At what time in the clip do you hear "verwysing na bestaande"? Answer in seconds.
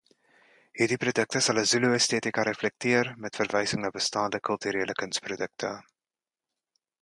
3.43-4.41